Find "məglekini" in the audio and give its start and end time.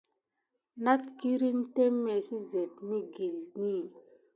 2.87-3.77